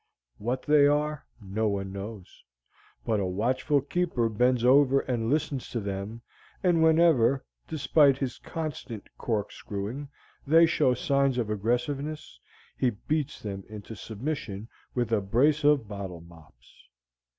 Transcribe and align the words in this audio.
What 0.39 0.63
they 0.63 0.87
are 0.87 1.27
no 1.39 1.67
one 1.67 1.91
knows; 1.93 2.43
but 3.05 3.19
a 3.19 3.25
watchful 3.27 3.81
keeper 3.81 4.29
bends 4.29 4.65
over 4.65 5.01
and 5.01 5.29
listens 5.29 5.69
to 5.69 5.79
them, 5.79 6.23
and 6.63 6.81
whenever, 6.81 7.45
despite 7.67 8.17
his 8.17 8.39
constant 8.39 9.09
cork 9.19 9.51
screwing, 9.51 10.09
they 10.47 10.65
show 10.65 10.95
signs 10.95 11.37
of 11.37 11.51
aggressiveness, 11.51 12.39
he 12.75 12.89
beats 12.89 13.43
them 13.43 13.63
into 13.69 13.95
submission 13.95 14.67
with 14.95 15.11
a 15.11 15.21
brace 15.21 15.63
of 15.63 15.87
bottle 15.87 16.21
mops. 16.21 16.87